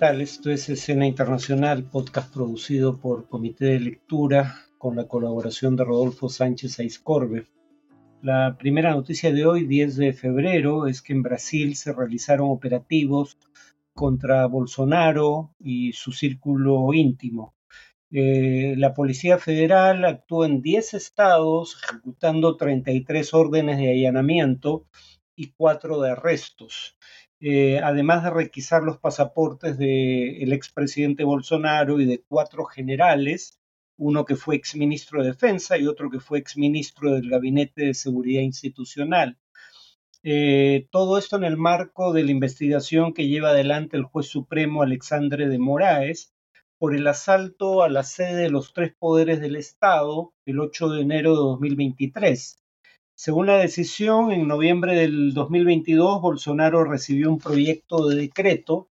tal? 0.00 0.22
Esto 0.22 0.50
es 0.50 0.66
Escena 0.70 1.06
Internacional, 1.06 1.84
podcast 1.84 2.32
producido 2.32 2.98
por 2.98 3.28
Comité 3.28 3.66
de 3.66 3.80
Lectura 3.80 4.64
con 4.78 4.96
la 4.96 5.06
colaboración 5.06 5.76
de 5.76 5.84
Rodolfo 5.84 6.30
Sánchez 6.30 6.78
Aiscorbe. 6.78 7.48
La 8.22 8.56
primera 8.58 8.92
noticia 8.92 9.30
de 9.30 9.44
hoy, 9.44 9.66
10 9.66 9.96
de 9.96 10.14
febrero, 10.14 10.86
es 10.86 11.02
que 11.02 11.12
en 11.12 11.22
Brasil 11.22 11.76
se 11.76 11.92
realizaron 11.92 12.48
operativos 12.48 13.36
contra 13.92 14.46
Bolsonaro 14.46 15.54
y 15.58 15.92
su 15.92 16.12
círculo 16.12 16.94
íntimo. 16.94 17.54
Eh, 18.10 18.76
la 18.78 18.94
Policía 18.94 19.36
Federal 19.36 20.06
actuó 20.06 20.46
en 20.46 20.62
10 20.62 20.94
estados 20.94 21.76
ejecutando 21.84 22.56
33 22.56 23.34
órdenes 23.34 23.76
de 23.76 23.90
allanamiento 23.90 24.86
y 25.36 25.52
4 25.52 26.00
de 26.00 26.10
arrestos. 26.12 26.96
Eh, 27.40 27.80
además 27.82 28.22
de 28.22 28.30
requisar 28.30 28.82
los 28.82 28.98
pasaportes 28.98 29.78
del 29.78 30.52
expresidente 30.52 31.24
Bolsonaro 31.24 32.00
y 32.00 32.04
de 32.04 32.22
cuatro 32.28 32.66
generales, 32.66 33.58
uno 33.96 34.24
que 34.26 34.36
fue 34.36 34.56
exministro 34.56 35.22
de 35.22 35.28
Defensa 35.28 35.78
y 35.78 35.86
otro 35.86 36.10
que 36.10 36.20
fue 36.20 36.38
exministro 36.38 37.12
del 37.12 37.30
Gabinete 37.30 37.86
de 37.86 37.94
Seguridad 37.94 38.42
Institucional. 38.42 39.38
Eh, 40.22 40.86
todo 40.90 41.16
esto 41.16 41.36
en 41.36 41.44
el 41.44 41.56
marco 41.56 42.12
de 42.12 42.24
la 42.24 42.30
investigación 42.30 43.14
que 43.14 43.26
lleva 43.28 43.50
adelante 43.50 43.96
el 43.96 44.04
juez 44.04 44.26
supremo 44.26 44.82
Alexandre 44.82 45.48
de 45.48 45.58
Moraes 45.58 46.34
por 46.78 46.94
el 46.94 47.06
asalto 47.06 47.82
a 47.82 47.88
la 47.88 48.02
sede 48.02 48.42
de 48.42 48.50
los 48.50 48.74
tres 48.74 48.94
poderes 48.98 49.40
del 49.40 49.56
Estado 49.56 50.34
el 50.44 50.60
8 50.60 50.90
de 50.90 51.02
enero 51.02 51.30
de 51.30 51.36
2023. 51.36 52.58
Según 53.22 53.48
la 53.48 53.58
decisión, 53.58 54.32
en 54.32 54.48
noviembre 54.48 54.94
del 54.94 55.34
2022, 55.34 56.22
Bolsonaro 56.22 56.84
recibió 56.84 57.28
un 57.28 57.38
proyecto 57.38 58.08
de 58.08 58.16
decreto 58.16 58.88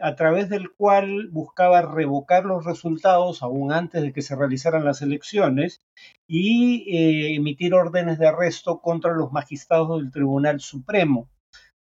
a 0.00 0.16
través 0.16 0.48
del 0.48 0.72
cual 0.72 1.28
buscaba 1.28 1.80
revocar 1.80 2.44
los 2.44 2.64
resultados 2.64 3.40
aún 3.40 3.72
antes 3.72 4.02
de 4.02 4.12
que 4.12 4.20
se 4.20 4.34
realizaran 4.34 4.84
las 4.84 5.00
elecciones 5.00 5.80
y 6.26 6.92
eh, 6.92 7.36
emitir 7.36 7.72
órdenes 7.72 8.18
de 8.18 8.26
arresto 8.26 8.80
contra 8.80 9.12
los 9.14 9.30
magistrados 9.30 10.00
del 10.00 10.10
Tribunal 10.10 10.58
Supremo 10.58 11.28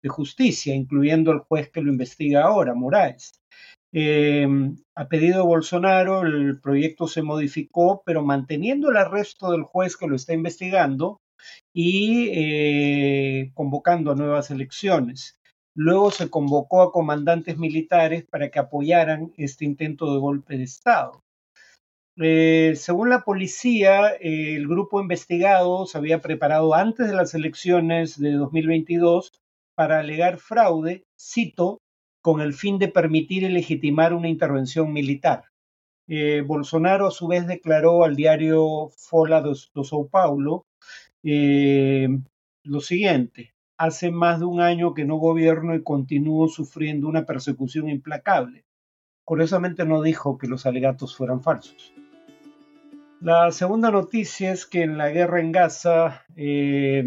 de 0.01 0.09
Justicia, 0.09 0.73
incluyendo 0.73 1.31
el 1.31 1.41
juez 1.41 1.69
que 1.69 1.83
lo 1.83 1.91
investiga 1.91 2.45
ahora, 2.45 2.73
Moraes. 2.73 3.39
Eh, 3.93 4.47
a 4.95 5.07
pedido 5.07 5.41
de 5.41 5.47
Bolsonaro, 5.47 6.23
el 6.23 6.59
proyecto 6.59 7.07
se 7.07 7.21
modificó, 7.21 8.01
pero 8.03 8.23
manteniendo 8.23 8.89
el 8.89 8.97
arresto 8.97 9.51
del 9.51 9.61
juez 9.61 9.95
que 9.95 10.07
lo 10.07 10.15
está 10.15 10.33
investigando, 10.33 11.21
y 11.73 12.29
eh, 12.33 13.51
convocando 13.53 14.15
nuevas 14.15 14.51
elecciones. 14.51 15.39
Luego 15.75 16.11
se 16.11 16.29
convocó 16.29 16.81
a 16.81 16.91
comandantes 16.91 17.57
militares 17.57 18.25
para 18.25 18.49
que 18.49 18.59
apoyaran 18.59 19.31
este 19.37 19.65
intento 19.65 20.11
de 20.13 20.19
golpe 20.19 20.57
de 20.57 20.63
Estado. 20.63 21.23
Eh, 22.19 22.73
según 22.75 23.09
la 23.11 23.21
policía, 23.21 24.09
el 24.19 24.67
grupo 24.67 24.99
investigado 24.99 25.85
se 25.85 25.99
había 25.99 26.19
preparado 26.19 26.73
antes 26.73 27.07
de 27.07 27.15
las 27.15 27.35
elecciones 27.35 28.19
de 28.19 28.33
2022 28.33 29.31
para 29.75 29.99
alegar 29.99 30.39
fraude, 30.39 31.05
cito, 31.15 31.79
con 32.23 32.41
el 32.41 32.53
fin 32.53 32.79
de 32.79 32.87
permitir 32.87 33.43
y 33.43 33.49
legitimar 33.49 34.13
una 34.15 34.29
intervención 34.29 34.91
militar. 34.91 35.43
Eh, 36.07 36.41
Bolsonaro 36.41 37.07
a 37.07 37.11
su 37.11 37.27
vez 37.27 37.45
declaró 37.45 38.03
al 38.03 38.15
diario 38.15 38.89
Folha 38.97 39.41
do, 39.41 39.53
do 39.75 39.83
São 39.83 40.09
Paulo 40.09 40.65
eh, 41.29 42.07
lo 42.63 42.79
siguiente, 42.79 43.53
hace 43.77 44.11
más 44.11 44.39
de 44.39 44.45
un 44.45 44.61
año 44.61 44.93
que 44.93 45.03
no 45.03 45.17
gobierno 45.17 45.75
y 45.75 45.83
continúo 45.83 46.47
sufriendo 46.47 47.07
una 47.07 47.25
persecución 47.25 47.89
implacable. 47.89 48.63
Curiosamente 49.25 49.85
no 49.85 50.01
dijo 50.01 50.37
que 50.37 50.47
los 50.47 50.65
alegatos 50.65 51.17
fueran 51.17 51.41
falsos. 51.43 51.93
La 53.19 53.51
segunda 53.51 53.91
noticia 53.91 54.53
es 54.53 54.65
que 54.65 54.83
en 54.83 54.97
la 54.97 55.09
guerra 55.09 55.41
en 55.41 55.51
Gaza, 55.51 56.23
eh, 56.37 57.05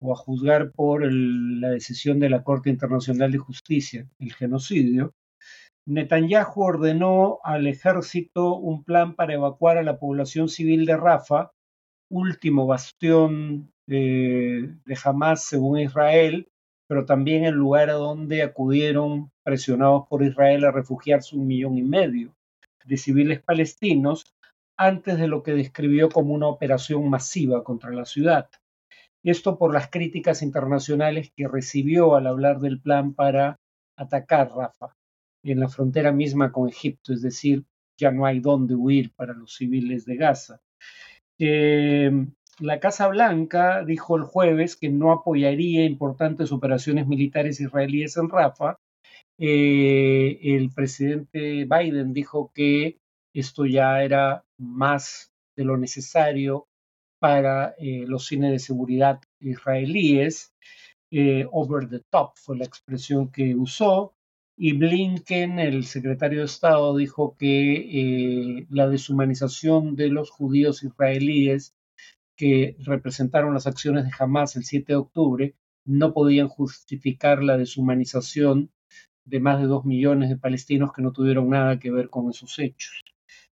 o 0.00 0.12
a 0.14 0.16
juzgar 0.16 0.72
por 0.72 1.12
la 1.12 1.70
decisión 1.70 2.18
de 2.20 2.30
la 2.30 2.42
Corte 2.42 2.70
Internacional 2.70 3.30
de 3.30 3.38
Justicia, 3.38 4.08
el 4.18 4.32
genocidio, 4.32 5.14
Netanyahu 5.84 6.62
ordenó 6.62 7.38
al 7.44 7.66
ejército 7.66 8.56
un 8.56 8.82
plan 8.82 9.14
para 9.14 9.34
evacuar 9.34 9.76
a 9.76 9.82
la 9.82 9.98
población 9.98 10.48
civil 10.48 10.86
de 10.86 10.96
Rafa 10.96 11.52
último 12.08 12.66
bastión 12.66 13.72
de 13.86 14.98
Hamas 15.04 15.44
según 15.44 15.78
Israel, 15.78 16.48
pero 16.86 17.04
también 17.04 17.44
el 17.44 17.54
lugar 17.54 17.90
a 17.90 17.94
donde 17.94 18.42
acudieron 18.42 19.30
presionados 19.42 20.06
por 20.08 20.22
Israel 20.22 20.64
a 20.64 20.72
refugiarse 20.72 21.36
un 21.36 21.46
millón 21.46 21.76
y 21.76 21.82
medio 21.82 22.34
de 22.84 22.96
civiles 22.96 23.42
palestinos 23.42 24.34
antes 24.76 25.18
de 25.18 25.28
lo 25.28 25.42
que 25.42 25.52
describió 25.52 26.08
como 26.08 26.32
una 26.32 26.46
operación 26.46 27.10
masiva 27.10 27.62
contra 27.64 27.90
la 27.90 28.04
ciudad. 28.04 28.48
Esto 29.22 29.58
por 29.58 29.74
las 29.74 29.90
críticas 29.90 30.42
internacionales 30.42 31.32
que 31.36 31.48
recibió 31.48 32.14
al 32.14 32.26
hablar 32.26 32.60
del 32.60 32.80
plan 32.80 33.12
para 33.12 33.58
atacar 33.96 34.50
Rafa 34.54 34.96
en 35.42 35.60
la 35.60 35.68
frontera 35.68 36.12
misma 36.12 36.52
con 36.52 36.68
Egipto, 36.68 37.12
es 37.12 37.22
decir, 37.22 37.64
ya 37.96 38.10
no 38.10 38.26
hay 38.26 38.40
dónde 38.40 38.74
huir 38.74 39.12
para 39.14 39.32
los 39.34 39.56
civiles 39.56 40.04
de 40.04 40.16
Gaza. 40.16 40.60
Eh, 41.38 42.10
la 42.58 42.80
Casa 42.80 43.06
Blanca 43.08 43.84
dijo 43.84 44.16
el 44.16 44.24
jueves 44.24 44.76
que 44.76 44.88
no 44.88 45.12
apoyaría 45.12 45.84
importantes 45.84 46.50
operaciones 46.52 47.06
militares 47.06 47.60
israelíes 47.60 48.16
en 48.16 48.28
Rafa. 48.28 48.78
Eh, 49.38 50.38
el 50.42 50.70
presidente 50.72 51.64
Biden 51.64 52.12
dijo 52.12 52.50
que 52.54 52.98
esto 53.32 53.66
ya 53.66 54.02
era 54.02 54.44
más 54.58 55.32
de 55.56 55.64
lo 55.64 55.76
necesario 55.76 56.66
para 57.20 57.74
eh, 57.78 58.04
los 58.06 58.26
cines 58.26 58.50
de 58.50 58.58
seguridad 58.58 59.20
israelíes. 59.40 60.52
over 61.52 61.88
the 61.88 62.00
top 62.10 62.32
fue 62.36 62.58
la 62.58 62.64
expresión 62.64 63.30
que 63.30 63.54
usó. 63.54 64.17
Y 64.60 64.72
Blinken, 64.72 65.60
el 65.60 65.84
secretario 65.84 66.40
de 66.40 66.46
Estado, 66.46 66.96
dijo 66.96 67.36
que 67.38 67.76
eh, 67.76 68.66
la 68.70 68.88
deshumanización 68.88 69.94
de 69.94 70.08
los 70.08 70.30
judíos 70.30 70.82
israelíes 70.82 71.76
que 72.36 72.76
representaron 72.80 73.54
las 73.54 73.68
acciones 73.68 74.04
de 74.04 74.10
Hamas 74.18 74.56
el 74.56 74.64
7 74.64 74.94
de 74.94 74.96
octubre 74.96 75.54
no 75.84 76.12
podían 76.12 76.48
justificar 76.48 77.44
la 77.44 77.56
deshumanización 77.56 78.72
de 79.24 79.38
más 79.38 79.60
de 79.60 79.68
dos 79.68 79.84
millones 79.84 80.28
de 80.28 80.36
palestinos 80.36 80.92
que 80.92 81.02
no 81.02 81.12
tuvieron 81.12 81.50
nada 81.50 81.78
que 81.78 81.92
ver 81.92 82.10
con 82.10 82.28
esos 82.28 82.58
hechos. 82.58 83.04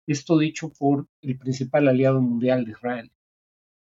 Esto 0.08 0.38
dicho 0.38 0.72
por 0.72 1.08
el 1.22 1.38
principal 1.38 1.90
aliado 1.90 2.22
mundial 2.22 2.63
de 2.63 2.72
Israel. 2.72 3.12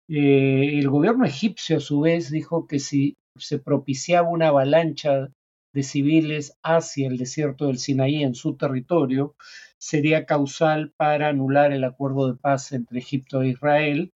Eh, 0.07 0.79
el 0.79 0.89
gobierno 0.89 1.25
egipcio, 1.25 1.77
a 1.77 1.81
su 1.81 1.99
vez, 1.99 2.31
dijo 2.31 2.65
que 2.65 2.79
si 2.79 3.17
se 3.35 3.59
propiciaba 3.59 4.29
una 4.29 4.47
avalancha 4.47 5.33
de 5.73 5.83
civiles 5.83 6.57
hacia 6.63 7.07
el 7.07 7.17
desierto 7.17 7.67
del 7.67 7.77
Sinaí 7.77 8.23
en 8.23 8.35
su 8.35 8.55
territorio 8.55 9.35
sería 9.77 10.25
causal 10.25 10.93
para 10.97 11.29
anular 11.29 11.71
el 11.71 11.83
acuerdo 11.83 12.27
de 12.31 12.37
paz 12.37 12.71
entre 12.71 12.99
Egipto 12.99 13.41
e 13.41 13.49
Israel. 13.49 14.13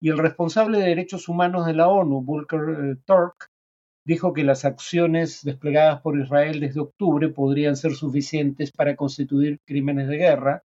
Y 0.00 0.08
el 0.08 0.18
responsable 0.18 0.78
de 0.78 0.88
derechos 0.88 1.28
humanos 1.28 1.66
de 1.66 1.74
la 1.74 1.88
ONU, 1.88 2.22
Volker 2.22 2.60
eh, 2.60 2.96
Turk, 3.04 3.50
dijo 4.04 4.32
que 4.32 4.44
las 4.44 4.64
acciones 4.64 5.44
desplegadas 5.44 6.00
por 6.00 6.18
Israel 6.18 6.60
desde 6.60 6.80
octubre 6.80 7.28
podrían 7.28 7.76
ser 7.76 7.92
suficientes 7.92 8.72
para 8.72 8.96
constituir 8.96 9.60
crímenes 9.66 10.08
de 10.08 10.16
guerra 10.16 10.64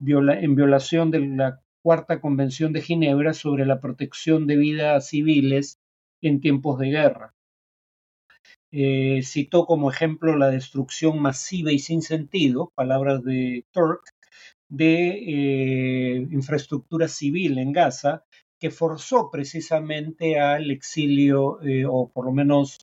en 0.00 0.54
violación 0.56 1.10
de 1.10 1.20
la 1.20 1.60
Cuarta 1.82 2.20
Convención 2.20 2.72
de 2.72 2.80
Ginebra 2.80 3.34
sobre 3.34 3.66
la 3.66 3.80
protección 3.80 4.46
de 4.46 4.56
vida 4.56 4.96
a 4.96 5.00
civiles 5.00 5.78
en 6.20 6.40
tiempos 6.40 6.78
de 6.78 6.90
guerra. 6.90 7.34
Eh, 8.74 9.20
citó 9.22 9.66
como 9.66 9.90
ejemplo 9.90 10.34
la 10.36 10.48
destrucción 10.48 11.20
masiva 11.20 11.72
y 11.72 11.78
sin 11.78 12.00
sentido, 12.00 12.72
palabras 12.74 13.22
de 13.22 13.66
Turk, 13.70 14.00
de 14.70 15.10
eh, 15.10 16.26
infraestructura 16.30 17.06
civil 17.06 17.58
en 17.58 17.72
Gaza, 17.72 18.24
que 18.58 18.70
forzó 18.70 19.30
precisamente 19.30 20.40
al 20.40 20.70
exilio 20.70 21.62
eh, 21.62 21.84
o 21.86 22.08
por 22.08 22.24
lo 22.24 22.32
menos 22.32 22.78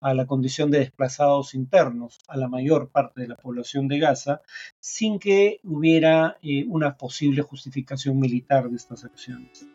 a 0.00 0.14
la 0.14 0.26
condición 0.26 0.70
de 0.70 0.78
desplazados 0.78 1.54
internos 1.54 2.18
a 2.28 2.38
la 2.38 2.48
mayor 2.48 2.90
parte 2.90 3.20
de 3.22 3.28
la 3.28 3.36
población 3.36 3.86
de 3.88 3.98
Gaza, 3.98 4.40
sin 4.80 5.18
que 5.18 5.60
hubiera 5.62 6.38
una 6.68 6.96
posible 6.96 7.42
justificación 7.42 8.18
militar 8.18 8.68
de 8.68 8.76
estas 8.76 9.04
acciones. 9.04 9.66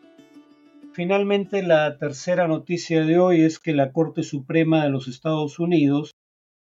Finalmente, 0.92 1.62
la 1.62 1.98
tercera 1.98 2.48
noticia 2.48 3.04
de 3.04 3.16
hoy 3.20 3.42
es 3.42 3.60
que 3.60 3.74
la 3.74 3.92
Corte 3.92 4.24
Suprema 4.24 4.82
de 4.82 4.90
los 4.90 5.06
Estados 5.06 5.60
Unidos 5.60 6.16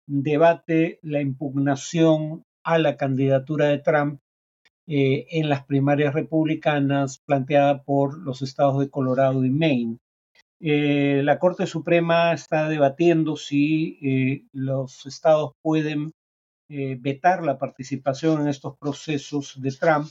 debate 0.07 0.99
la 1.01 1.23
impugnación 1.23 2.43
a 2.63 2.79
la 2.79 2.99
candidatura 2.99 3.69
de 3.69 3.79
Trump 3.79 4.21
eh, 4.87 5.27
en 5.31 5.49
las 5.49 5.65
primarias 5.65 6.13
republicanas 6.13 7.21
planteada 7.25 7.83
por 7.85 8.19
los 8.19 8.43
estados 8.43 8.79
de 8.81 8.91
Colorado 8.91 9.47
y 9.47 9.51
Maine. 9.51 9.97
Eh, 10.61 11.23
la 11.25 11.39
Corte 11.39 11.67
Suprema 11.67 12.35
está 12.35 12.69
debatiendo 12.69 13.37
si 13.37 13.99
eh, 14.03 14.45
los 14.53 15.07
estados 15.07 15.53
pueden 15.63 16.13
vetar 16.71 17.43
la 17.45 17.57
participación 17.57 18.43
en 18.43 18.49
estos 18.49 18.77
procesos 18.77 19.59
de 19.59 19.73
Trump 19.73 20.07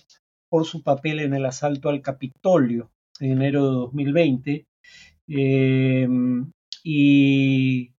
por 0.50 0.66
su 0.66 0.81
papel 0.81 1.20
en 1.20 1.36
el 1.36 1.46
asalto 1.46 1.90
al 1.90 2.02
Capitolio 2.02 2.90
en 3.19 3.31
enero 3.31 3.66
de 3.66 3.75
2020. 3.75 4.66
Eh, 5.30 6.08
y 6.84 7.92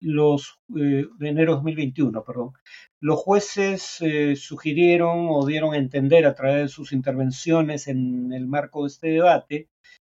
los 0.00 0.58
de 0.68 1.08
enero 1.20 1.52
de 1.52 1.56
2021, 1.56 2.24
perdón. 2.24 2.52
Los 3.00 3.18
jueces 3.18 4.02
sugirieron 4.36 5.28
o 5.30 5.46
dieron 5.46 5.74
a 5.74 5.78
entender 5.78 6.26
a 6.26 6.34
través 6.34 6.62
de 6.62 6.68
sus 6.68 6.92
intervenciones 6.92 7.88
en 7.88 8.32
el 8.32 8.46
marco 8.46 8.82
de 8.82 8.88
este 8.88 9.08
debate 9.08 9.68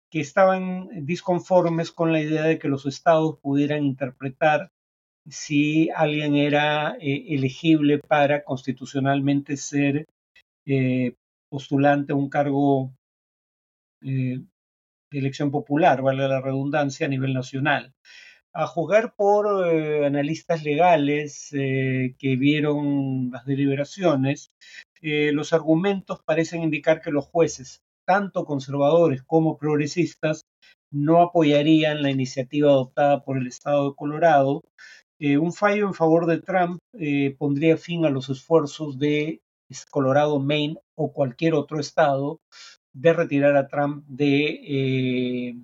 que 0.10 0.20
estaban 0.22 1.06
disconformes 1.06 1.92
con 1.92 2.12
la 2.12 2.22
idea 2.22 2.44
de 2.44 2.60
que 2.60 2.70
los 2.70 2.86
estados 2.86 3.40
pudieran 3.42 3.84
interpretar 3.84 4.72
si 5.30 5.90
alguien 5.90 6.36
era 6.36 6.96
eh, 7.00 7.26
elegible 7.30 8.00
para 8.00 8.44
constitucionalmente 8.44 9.58
ser 9.58 10.06
eh, 10.66 11.16
postulante 11.50 12.14
a 12.14 12.16
un 12.16 12.30
cargo 12.30 12.94
eh, 14.02 14.40
de 15.12 15.20
elección 15.20 15.52
popular, 15.52 16.02
vale 16.02 16.28
la 16.28 16.42
redundancia, 16.42 17.08
a 17.08 17.10
nivel 17.10 17.34
nacional. 17.34 17.94
A 18.54 18.68
juzgar 18.68 19.14
por 19.16 19.48
analistas 20.06 20.64
legales 20.64 21.50
que 21.52 22.36
vieron 22.40 23.30
las 23.32 23.46
deliberaciones, 23.46 24.52
los 25.02 25.54
argumentos 25.54 26.24
parecen 26.26 26.64
indicar 26.64 27.02
que 27.02 27.12
los 27.12 27.28
jueces 27.28 27.82
tanto 28.08 28.46
conservadores 28.46 29.22
como 29.24 29.58
progresistas 29.58 30.46
no 30.92 31.22
apoyarían 31.22 32.02
la 32.02 32.10
iniciativa 32.10 32.70
adoptada 32.72 33.24
por 33.24 33.38
el 33.38 33.48
Estado 33.48 33.90
de 33.90 33.96
Colorado. 33.96 34.64
Eh, 35.20 35.38
un 35.38 35.52
fallo 35.52 35.88
en 35.88 35.94
favor 35.94 36.26
de 36.26 36.40
Trump 36.40 36.80
eh, 36.94 37.36
pondría 37.38 37.76
fin 37.78 38.06
a 38.06 38.10
los 38.10 38.30
esfuerzos 38.30 38.98
de 38.98 39.42
Colorado, 39.92 40.40
Maine 40.40 40.78
o 40.96 41.12
cualquier 41.12 41.54
otro 41.54 41.80
estado 41.80 42.40
de 43.00 43.14
retirar 43.14 43.56
a 43.56 43.68
Trump 43.68 44.06
de 44.08 44.60
eh, 44.68 45.56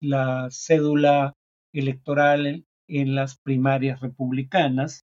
la 0.00 0.48
cédula 0.50 1.34
electoral 1.72 2.66
en 2.86 3.14
las 3.14 3.36
primarias 3.38 4.00
republicanas. 4.00 5.06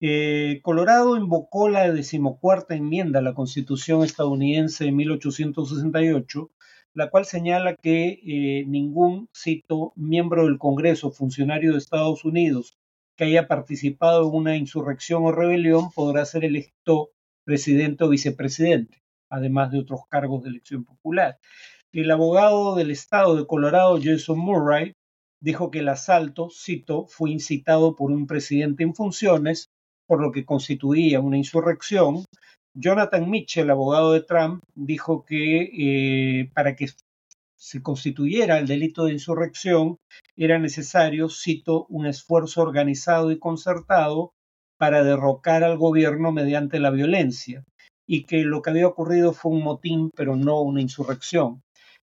Eh, 0.00 0.60
Colorado 0.62 1.16
invocó 1.16 1.68
la 1.68 1.90
decimocuarta 1.90 2.76
enmienda 2.76 3.18
a 3.18 3.22
la 3.22 3.34
Constitución 3.34 4.04
estadounidense 4.04 4.84
de 4.84 4.92
1868, 4.92 6.50
la 6.94 7.10
cual 7.10 7.24
señala 7.24 7.74
que 7.74 8.20
eh, 8.24 8.64
ningún, 8.66 9.28
cito, 9.36 9.92
miembro 9.96 10.44
del 10.44 10.58
Congreso, 10.58 11.10
funcionario 11.10 11.72
de 11.72 11.78
Estados 11.78 12.24
Unidos, 12.24 12.78
que 13.16 13.24
haya 13.24 13.48
participado 13.48 14.28
en 14.28 14.34
una 14.34 14.56
insurrección 14.56 15.24
o 15.24 15.32
rebelión 15.32 15.90
podrá 15.92 16.24
ser 16.24 16.44
electo 16.44 17.10
presidente 17.44 18.04
o 18.04 18.08
vicepresidente, 18.10 19.02
además 19.30 19.70
de 19.70 19.80
otros 19.80 20.00
cargos 20.08 20.42
de 20.42 20.50
elección 20.50 20.84
popular. 20.84 21.38
El 21.92 22.10
abogado 22.10 22.74
del 22.74 22.90
estado 22.90 23.36
de 23.36 23.46
Colorado, 23.46 23.98
Jason 24.02 24.38
Murray, 24.38 24.92
dijo 25.40 25.70
que 25.70 25.80
el 25.80 25.88
asalto, 25.88 26.48
cito, 26.50 27.06
fue 27.06 27.30
incitado 27.30 27.94
por 27.94 28.10
un 28.10 28.26
presidente 28.26 28.82
en 28.82 28.94
funciones 28.94 29.70
por 30.06 30.20
lo 30.20 30.32
que 30.32 30.44
constituía 30.44 31.20
una 31.20 31.36
insurrección, 31.36 32.24
Jonathan 32.78 33.30
Mitchell, 33.30 33.70
abogado 33.70 34.12
de 34.12 34.20
Trump, 34.20 34.62
dijo 34.74 35.24
que 35.24 35.70
eh, 35.72 36.50
para 36.54 36.76
que 36.76 36.88
se 37.56 37.82
constituyera 37.82 38.58
el 38.58 38.66
delito 38.66 39.06
de 39.06 39.14
insurrección 39.14 39.96
era 40.36 40.58
necesario, 40.58 41.30
cito, 41.30 41.86
un 41.88 42.06
esfuerzo 42.06 42.60
organizado 42.60 43.32
y 43.32 43.38
concertado 43.38 44.34
para 44.78 45.02
derrocar 45.02 45.64
al 45.64 45.78
gobierno 45.78 46.32
mediante 46.32 46.78
la 46.78 46.90
violencia 46.90 47.64
y 48.06 48.24
que 48.24 48.44
lo 48.44 48.62
que 48.62 48.70
había 48.70 48.86
ocurrido 48.86 49.32
fue 49.32 49.52
un 49.52 49.62
motín, 49.62 50.10
pero 50.14 50.36
no 50.36 50.60
una 50.62 50.80
insurrección. 50.80 51.62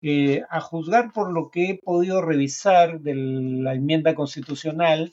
Eh, 0.02 0.42
a 0.48 0.60
juzgar 0.60 1.12
por 1.12 1.32
lo 1.32 1.50
que 1.50 1.70
he 1.70 1.78
podido 1.78 2.22
revisar 2.22 3.00
de 3.00 3.14
la 3.14 3.74
enmienda 3.74 4.14
constitucional, 4.14 5.10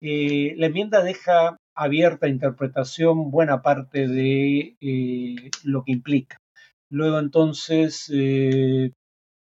eh, 0.00 0.54
la 0.56 0.66
enmienda 0.66 1.02
deja 1.02 1.58
abierta 1.76 2.28
interpretación 2.28 3.30
buena 3.30 3.62
parte 3.62 4.08
de 4.08 4.76
eh, 4.80 5.50
lo 5.64 5.84
que 5.84 5.92
implica. 5.92 6.38
Luego 6.90 7.18
entonces 7.18 8.10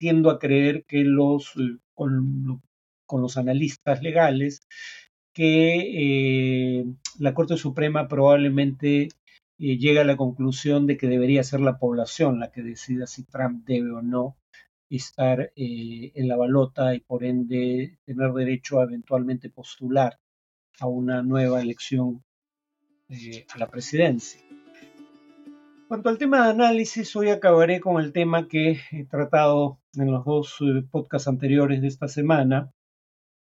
tiendo 0.02 0.32
a 0.32 0.40
creer 0.40 0.84
que 0.88 1.04
los, 1.04 1.56
eh, 1.58 1.78
con, 1.96 2.62
los 3.12 3.38
analistas 3.38 4.02
legales, 4.02 4.62
que 5.34 6.86
la 7.20 7.34
Corte 7.36 7.56
Suprema 7.56 8.08
probablemente 8.08 9.10
llega 9.62 10.02
a 10.02 10.06
la 10.06 10.18
conclusión 10.18 10.88
de 10.88 10.98
que 10.98 11.08
debería 11.08 11.44
ser 11.44 11.60
la 11.60 11.78
población 11.78 12.40
la 12.40 12.52
que 12.52 12.64
decida 12.64 13.08
si 13.08 13.24
Trump 13.24 13.64
debe 13.66 13.92
o 13.92 14.02
no 14.02 14.38
estar 14.90 15.52
en 15.56 16.28
la 16.28 16.36
balota 16.36 16.94
y 16.96 17.00
por 17.00 17.24
ende 17.24 18.00
tener 18.06 18.34
derecho 18.34 18.80
a 18.80 18.84
eventualmente 18.84 19.50
postular 19.50 20.20
a 20.80 20.88
una 20.88 21.22
nueva 21.22 21.62
elección 21.62 22.24
eh, 23.10 23.46
a 23.54 23.58
la 23.58 23.68
presidencia. 23.68 24.42
Cuanto 25.88 26.10
al 26.10 26.18
tema 26.18 26.46
de 26.46 26.52
análisis, 26.52 27.14
hoy 27.16 27.30
acabaré 27.30 27.82
con 27.82 28.02
el 28.02 28.14
tema 28.14 28.48
que 28.48 28.80
he 28.92 29.06
tratado 29.06 29.80
en 29.96 30.12
los 30.12 30.24
dos 30.26 30.58
eh, 30.62 30.84
podcasts 30.90 31.28
anteriores 31.28 31.82
de 31.82 31.88
esta 31.88 32.08
semana. 32.08 32.72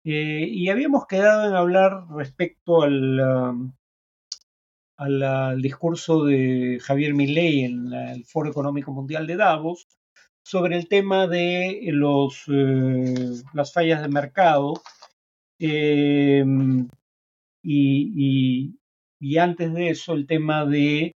Eh, 0.04 0.48
y 0.50 0.70
habíamos 0.70 1.06
quedado 1.06 1.48
en 1.48 1.56
hablar 1.56 2.08
respecto 2.10 2.82
al, 2.82 3.20
um, 3.20 3.74
al, 5.02 5.62
discurso 5.62 6.26
de 6.26 6.80
Javier 6.82 7.14
Milei 7.14 7.66
en 7.66 7.92
el 7.94 8.26
Foro 8.26 8.50
Económico 8.50 8.92
Mundial 8.92 9.26
de 9.26 9.36
Davos 9.36 9.88
sobre 10.44 10.78
el 10.78 10.88
tema 10.88 11.28
de 11.28 11.80
los, 11.92 12.46
las 12.48 13.74
fallas 13.74 14.02
de 14.02 14.08
mercado 14.10 14.74
y, 15.60 16.42
antes 19.40 19.74
de 19.74 19.90
eso 19.90 20.14
el 20.14 20.28
tema 20.28 20.66
de 20.66 21.14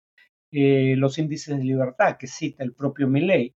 eh, 0.53 0.95
los 0.97 1.19
índices 1.19 1.59
de 1.59 1.65
libertad 1.65 2.17
que 2.19 2.27
cita 2.27 2.65
el 2.65 2.73
propio 2.73 3.09
Milley. 3.09 3.53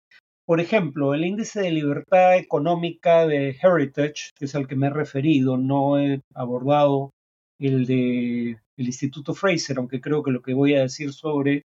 Por 0.46 0.60
ejemplo, 0.62 1.14
el 1.14 1.26
índice 1.26 1.62
de 1.62 1.72
libertad 1.72 2.38
económica 2.38 3.28
de 3.28 3.56
Heritage, 3.62 4.32
que 4.36 4.46
es 4.46 4.56
al 4.56 4.68
que 4.68 4.78
me 4.78 4.88
he 4.88 4.90
referido, 4.90 5.58
no 5.58 6.00
he 6.00 6.22
abordado 6.34 7.12
el 7.60 7.86
de 7.86 8.58
el 8.78 8.86
Instituto 8.86 9.34
Fraser, 9.34 9.78
aunque 9.78 10.00
creo 10.00 10.24
que 10.24 10.32
lo 10.32 10.42
que 10.42 10.54
voy 10.54 10.76
a 10.76 10.82
decir 10.82 11.12
sobre 11.12 11.64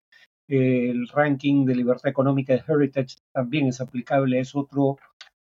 eh, 0.50 0.90
el 0.90 1.06
ranking 1.06 1.64
de 1.64 1.76
libertad 1.76 2.10
económica 2.10 2.52
de 2.52 2.64
Heritage 2.66 3.18
también 3.32 3.68
es 3.68 3.80
aplicable, 3.80 4.40
es 4.40 4.56
otro 4.56 4.98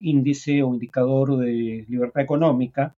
índice 0.00 0.64
o 0.64 0.74
indicador 0.74 1.36
de 1.36 1.86
libertad 1.88 2.24
económica. 2.24 2.96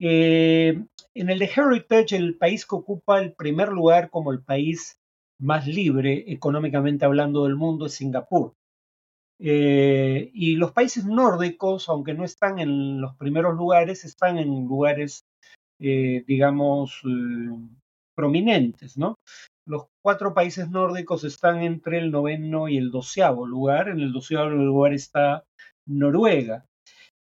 Eh, 0.00 0.82
en 1.14 1.30
el 1.30 1.38
de 1.38 1.44
Heritage, 1.44 2.16
el 2.16 2.36
país 2.36 2.66
que 2.66 2.74
ocupa 2.74 3.20
el 3.20 3.34
primer 3.34 3.68
lugar 3.68 4.10
como 4.10 4.32
el 4.32 4.42
país 4.42 4.98
más 5.40 5.68
libre 5.68 6.24
económicamente 6.26 7.04
hablando 7.04 7.44
del 7.44 7.54
mundo 7.54 7.86
es 7.86 7.94
Singapur. 7.94 8.54
Eh, 9.38 10.28
y 10.34 10.56
los 10.56 10.72
países 10.72 11.04
nórdicos, 11.04 11.88
aunque 11.88 12.14
no 12.14 12.24
están 12.24 12.58
en 12.58 13.00
los 13.00 13.14
primeros 13.14 13.54
lugares, 13.54 14.04
están 14.04 14.38
en 14.38 14.66
lugares, 14.66 15.24
digamos, 15.78 17.02
prominentes, 18.14 18.96
¿no? 18.96 19.16
Los 19.66 19.86
cuatro 20.02 20.34
países 20.34 20.70
nórdicos 20.70 21.24
están 21.24 21.62
entre 21.62 21.98
el 21.98 22.10
noveno 22.10 22.68
y 22.68 22.76
el 22.76 22.90
doceavo 22.90 23.46
lugar. 23.46 23.88
En 23.88 24.00
el 24.00 24.12
doceavo 24.12 24.50
lugar 24.50 24.92
está 24.92 25.44
Noruega. 25.86 26.64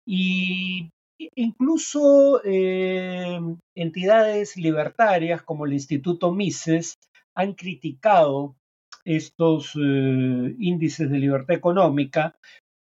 Y 0.05 0.89
Incluso 1.35 2.41
eh, 2.43 3.39
entidades 3.75 4.57
libertarias 4.57 5.43
como 5.43 5.65
el 5.65 5.73
Instituto 5.73 6.31
Mises 6.31 6.95
han 7.35 7.53
criticado 7.53 8.55
estos 9.05 9.73
eh, 9.75 10.55
índices 10.59 11.09
de 11.09 11.19
libertad 11.19 11.55
económica 11.55 12.35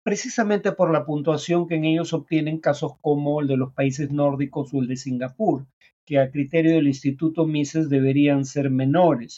precisamente 0.04 0.72
por 0.72 0.92
la 0.92 1.06
puntuación 1.06 1.68
que 1.68 1.76
en 1.76 1.86
ellos 1.86 2.14
obtienen 2.14 2.60
casos 2.60 2.94
como 3.02 3.42
el 3.42 3.48
de 3.48 3.58
los 3.58 3.74
países 3.74 4.12
nórdicos 4.12 4.72
o 4.74 4.82
el 4.82 4.88
de 4.88 4.98
Singapur, 4.98 5.66
que 6.06 6.20
a 6.20 6.30
criterio 6.32 6.76
del 6.76 6.88
Instituto 6.88 7.46
Mises 7.46 7.90
deberían 7.90 8.46
ser 8.46 8.70
menores. 8.70 9.38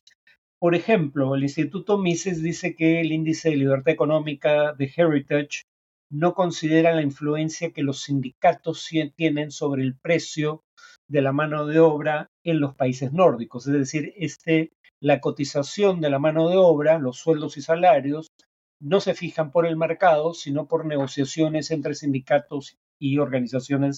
Por 0.60 0.76
ejemplo, 0.76 1.36
el 1.36 1.44
Instituto 1.44 1.98
Mises 1.98 2.42
dice 2.42 2.76
que 2.76 3.02
el 3.02 3.12
índice 3.12 3.50
de 3.50 3.58
libertad 3.58 3.94
económica 3.94 4.74
de 4.74 4.92
Heritage 4.96 5.64
no 6.10 6.34
consideran 6.34 6.96
la 6.96 7.04
influencia 7.04 7.72
que 7.72 7.84
los 7.84 8.04
sindicatos 8.04 8.90
tienen 9.16 9.52
sobre 9.52 9.84
el 9.84 9.96
precio 9.96 10.64
de 11.08 11.22
la 11.22 11.32
mano 11.32 11.66
de 11.66 11.80
obra 11.80 12.32
en 12.44 12.60
los 12.60 12.76
países 12.76 13.14
nórdicos. 13.14 13.68
Es 13.68 13.74
decir, 13.74 14.14
este, 14.18 14.72
la 15.00 15.20
cotización 15.20 16.02
de 16.02 16.10
la 16.10 16.20
mano 16.20 16.50
de 16.50 16.58
obra, 16.58 16.98
los 16.98 17.18
sueldos 17.18 17.58
y 17.58 17.62
salarios, 17.62 18.32
no 18.80 19.00
se 19.00 19.14
fijan 19.14 19.52
por 19.52 19.66
el 19.66 19.76
mercado, 19.76 20.34
sino 20.34 20.68
por 20.68 20.86
negociaciones 20.86 21.72
entre 21.72 21.96
sindicatos 21.96 22.78
y 23.00 23.18
organizaciones 23.18 23.98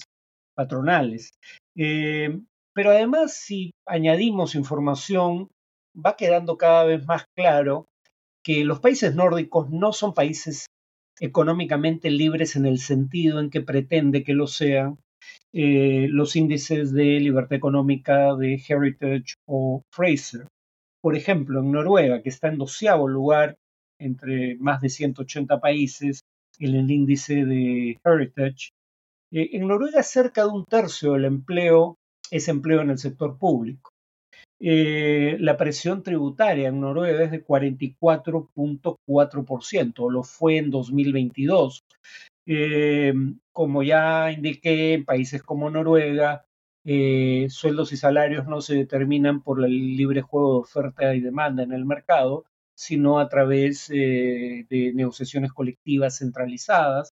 patronales. 0.54 1.32
Eh, 1.76 2.40
pero 2.74 2.90
además, 2.90 3.34
si 3.34 3.72
añadimos 3.86 4.54
información 4.54 5.48
va 5.94 6.16
quedando 6.16 6.56
cada 6.56 6.84
vez 6.84 7.04
más 7.06 7.24
claro 7.36 7.86
que 8.44 8.64
los 8.64 8.80
países 8.80 9.14
nórdicos 9.14 9.70
no 9.70 9.92
son 9.92 10.14
países 10.14 10.66
económicamente 11.20 12.10
libres 12.10 12.56
en 12.56 12.66
el 12.66 12.78
sentido 12.78 13.40
en 13.40 13.50
que 13.50 13.60
pretende 13.60 14.24
que 14.24 14.32
lo 14.32 14.46
sean 14.46 14.98
eh, 15.52 16.06
los 16.08 16.36
índices 16.36 16.92
de 16.92 17.20
libertad 17.20 17.54
económica 17.54 18.34
de 18.36 18.54
Heritage 18.54 19.34
o 19.46 19.82
Fraser. 19.90 20.46
Por 21.02 21.16
ejemplo, 21.16 21.60
en 21.60 21.72
Noruega, 21.72 22.22
que 22.22 22.28
está 22.28 22.48
en 22.48 22.58
doceavo 22.58 23.08
lugar 23.08 23.56
entre 23.98 24.56
más 24.56 24.80
de 24.80 24.88
180 24.88 25.60
países 25.60 26.20
en 26.58 26.74
el 26.74 26.90
índice 26.90 27.44
de 27.44 27.98
Heritage, 28.04 28.70
eh, 29.32 29.50
en 29.52 29.66
Noruega 29.66 30.02
cerca 30.02 30.44
de 30.44 30.50
un 30.50 30.64
tercio 30.64 31.12
del 31.12 31.26
empleo 31.26 31.96
es 32.30 32.48
empleo 32.48 32.80
en 32.80 32.90
el 32.90 32.98
sector 32.98 33.38
público. 33.38 33.92
Eh, 34.62 35.38
la 35.40 35.56
presión 35.56 36.02
tributaria 36.02 36.68
en 36.68 36.80
Noruega 36.80 37.24
es 37.24 37.30
de 37.30 37.42
44.4%, 37.44 40.10
lo 40.10 40.22
fue 40.22 40.58
en 40.58 40.70
2022. 40.70 41.82
Eh, 42.46 43.14
como 43.52 43.82
ya 43.82 44.30
indiqué, 44.30 44.92
en 44.94 45.04
países 45.06 45.42
como 45.42 45.70
Noruega, 45.70 46.44
eh, 46.84 47.46
sueldos 47.50 47.92
y 47.92 47.96
salarios 47.96 48.46
no 48.46 48.60
se 48.60 48.74
determinan 48.74 49.42
por 49.42 49.64
el 49.64 49.96
libre 49.96 50.20
juego 50.22 50.54
de 50.54 50.60
oferta 50.60 51.14
y 51.14 51.20
demanda 51.20 51.62
en 51.62 51.72
el 51.72 51.84
mercado, 51.86 52.44
sino 52.74 53.18
a 53.18 53.28
través 53.28 53.88
de 53.88 54.92
negociaciones 54.94 55.52
colectivas 55.52 56.18
centralizadas, 56.18 57.10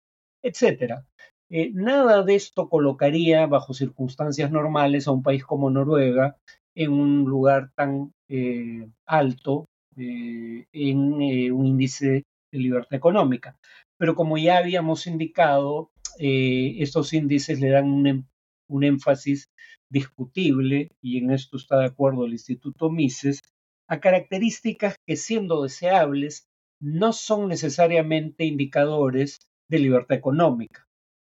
etc. 1.48 1.72
nada 1.74 2.22
de 2.22 2.34
esto 2.34 2.68
colocaría 2.68 3.46
bajo 3.46 3.74
circunstancias 3.74 4.50
normales 4.50 5.06
a 5.06 5.12
un 5.12 5.22
país 5.22 5.44
como 5.44 5.70
Noruega 5.70 6.36
en 6.76 6.92
un 6.92 7.24
lugar 7.24 7.72
tan 7.74 8.12
eh, 8.28 8.88
alto 9.06 9.68
eh, 9.96 10.66
en 10.72 11.22
eh, 11.22 11.50
un 11.50 11.66
índice 11.66 12.24
de 12.52 12.58
libertad 12.58 12.94
económica. 12.94 13.56
Pero 13.98 14.14
como 14.14 14.36
ya 14.38 14.58
habíamos 14.58 15.06
indicado, 15.06 15.90
estos 16.18 17.12
índices 17.12 17.60
le 17.60 17.70
dan 17.70 18.06
em, 18.06 18.24
un, 18.68 18.84
énfasis 18.84 19.50
discutible, 19.90 20.90
y 21.02 21.18
en 21.18 21.30
esto 21.30 21.56
está 21.56 21.78
de 21.78 21.86
acuerdo 21.86 22.24
el 22.24 22.32
Instituto 22.32 22.90
Mises, 22.90 23.42
a 23.88 24.00
características 24.00 24.96
que 25.06 25.16
siendo 25.16 25.62
deseables 25.62 26.48
no 26.80 27.12
son 27.12 27.48
necesariamente 27.48 28.44
indicadores 28.44 29.40
de 29.68 29.78
libertad 29.78 30.16
económica 30.16 30.85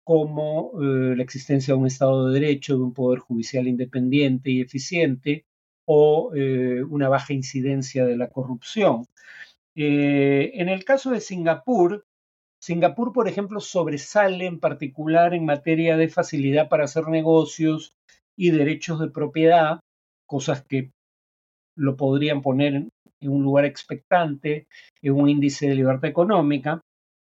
como 0.07 0.71
eh, 0.81 1.17
la 1.17 1.23
existencia 1.23 1.73
de 1.73 1.81
un 1.81 1.87
Estado 1.87 2.27
de 2.29 2.39
Derecho, 2.39 2.77
de 2.77 2.83
un 2.83 2.93
Poder 2.93 3.19
Judicial 3.19 3.67
independiente 3.67 4.49
y 4.49 4.61
eficiente, 4.61 5.43
o 5.85 6.31
eh, 6.33 6.81
una 6.81 7.09
baja 7.09 7.33
incidencia 7.33 8.05
de 8.05 8.15
la 8.15 8.29
corrupción. 8.29 9.05
Eh, 9.75 10.51
en 10.53 10.69
el 10.69 10.85
caso 10.85 11.11
de 11.11 11.19
Singapur, 11.19 12.05
Singapur, 12.57 13.11
por 13.11 13.27
ejemplo, 13.27 13.59
sobresale 13.59 14.45
en 14.45 14.61
particular 14.61 15.33
en 15.33 15.43
materia 15.43 15.97
de 15.97 16.07
facilidad 16.07 16.69
para 16.69 16.85
hacer 16.85 17.09
negocios 17.09 17.91
y 18.37 18.51
derechos 18.51 19.01
de 19.01 19.09
propiedad, 19.09 19.81
cosas 20.25 20.63
que 20.63 20.91
lo 21.75 21.97
podrían 21.97 22.41
poner 22.41 22.75
en 22.75 22.89
un 23.29 23.43
lugar 23.43 23.65
expectante, 23.65 24.67
en 25.01 25.13
un 25.15 25.27
índice 25.27 25.67
de 25.67 25.75
libertad 25.75 26.09
económica, 26.09 26.79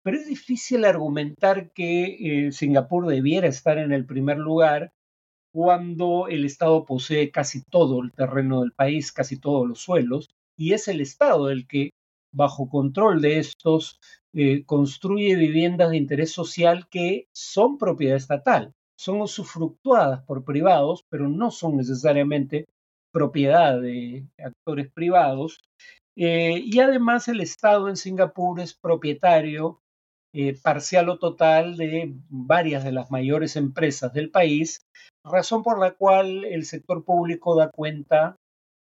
pero 0.03 0.17
es 0.17 0.27
difícil 0.27 0.85
argumentar 0.85 1.71
que 1.71 2.47
eh, 2.47 2.51
Singapur 2.51 3.07
debiera 3.07 3.47
estar 3.47 3.77
en 3.77 3.91
el 3.91 4.05
primer 4.05 4.37
lugar 4.37 4.91
cuando 5.53 6.27
el 6.27 6.45
Estado 6.45 6.85
posee 6.85 7.31
casi 7.31 7.63
todo 7.63 8.01
el 8.01 8.13
terreno 8.13 8.61
del 8.61 8.71
país, 8.71 9.11
casi 9.11 9.39
todos 9.39 9.67
los 9.67 9.79
suelos, 9.79 10.29
y 10.57 10.73
es 10.73 10.87
el 10.87 11.01
Estado 11.01 11.49
el 11.49 11.67
que, 11.67 11.91
bajo 12.33 12.69
control 12.69 13.21
de 13.21 13.39
estos, 13.39 13.99
eh, 14.33 14.63
construye 14.65 15.35
viviendas 15.35 15.89
de 15.91 15.97
interés 15.97 16.31
social 16.31 16.87
que 16.89 17.27
son 17.33 17.77
propiedad 17.77 18.15
estatal, 18.15 18.73
son 18.97 19.21
usufructuadas 19.21 20.23
por 20.23 20.45
privados, 20.45 21.05
pero 21.09 21.27
no 21.27 21.51
son 21.51 21.77
necesariamente 21.77 22.65
propiedad 23.11 23.81
de 23.81 24.25
actores 24.37 24.89
privados. 24.91 25.59
Eh, 26.15 26.61
y 26.63 26.79
además 26.79 27.27
el 27.27 27.41
Estado 27.41 27.89
en 27.89 27.97
Singapur 27.97 28.59
es 28.59 28.73
propietario 28.73 29.81
eh, 30.33 30.57
parcial 30.63 31.09
o 31.09 31.19
total 31.19 31.75
de 31.75 32.13
varias 32.29 32.85
de 32.85 32.93
las 32.93 33.11
mayores 33.11 33.57
empresas 33.57 34.13
del 34.13 34.31
país, 34.31 34.79
razón 35.25 35.61
por 35.61 35.77
la 35.77 35.91
cual 35.91 36.45
el 36.45 36.63
sector 36.63 37.03
público 37.03 37.53
da 37.53 37.69
cuenta 37.69 38.37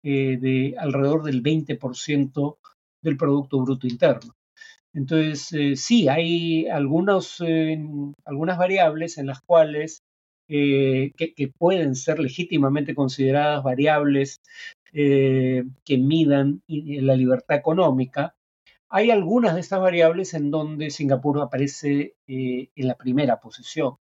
eh, 0.05 0.37
de 0.39 0.75
alrededor 0.77 1.23
del 1.23 1.43
20% 1.43 2.59
del 3.03 3.17
Producto 3.17 3.63
Bruto 3.63 3.87
Interno. 3.87 4.35
Entonces, 4.95 5.51
eh, 5.55 5.77
sí, 5.77 6.09
hay 6.09 6.67
algunas 6.67 7.39
variables 8.59 9.17
en 9.17 9.27
las 9.27 9.41
cuales 9.41 10.01
que, 10.49 11.13
pueden 11.59 11.95
ser 11.95 12.19
legítimamente 12.21 12.95
consideradas 12.95 13.63
variables 13.63 14.41
que 14.93 15.99
midan 15.99 16.63
la 16.67 17.17
libertad 17.17 17.57
económica, 17.57 18.35
hay 18.91 19.11
algunas 19.11 19.55
de 19.55 19.61
estas 19.61 19.81
variables 19.81 20.35
en 20.35 20.51
donde 20.51 20.91
Singapur 20.91 21.41
aparece 21.41 22.17
eh, 22.27 22.71
en 22.75 22.89
la 22.89 22.97
primera 22.97 23.41
posición, 23.41 23.97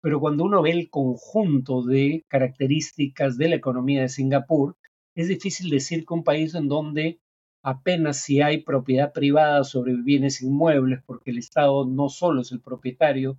pero 0.00 0.20
cuando 0.20 0.44
uno 0.44 0.62
ve 0.62 0.70
el 0.70 0.90
conjunto 0.90 1.82
de 1.82 2.24
características 2.28 3.36
de 3.36 3.48
la 3.48 3.56
economía 3.56 4.02
de 4.02 4.08
Singapur, 4.08 4.76
es 5.16 5.28
difícil 5.28 5.70
decir 5.70 6.06
que 6.06 6.14
un 6.14 6.22
país 6.22 6.54
en 6.54 6.68
donde 6.68 7.20
apenas 7.62 8.18
si 8.18 8.40
hay 8.40 8.62
propiedad 8.62 9.12
privada 9.12 9.64
sobre 9.64 9.94
bienes 9.94 10.40
inmuebles, 10.42 11.00
porque 11.04 11.32
el 11.32 11.38
Estado 11.38 11.84
no 11.84 12.08
solo 12.08 12.42
es 12.42 12.52
el 12.52 12.60
propietario 12.60 13.38